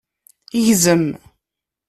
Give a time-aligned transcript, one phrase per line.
[0.65, 1.05] Gzem.